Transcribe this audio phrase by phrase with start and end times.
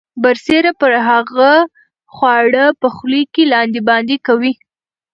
[0.21, 1.51] برسیره پر هغه
[2.13, 4.53] خواړه په خولې کې لاندې باندې کوي.